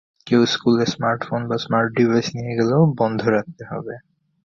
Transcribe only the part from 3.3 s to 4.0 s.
রাখতে হবে।